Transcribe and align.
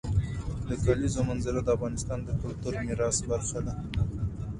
د 0.67 0.69
کلیزو 0.83 1.21
منظره 1.29 1.59
د 1.63 1.69
افغانستان 1.75 2.19
د 2.23 2.29
کلتوري 2.41 2.79
میراث 2.87 3.17
برخه 3.31 3.59
ده. 3.65 3.73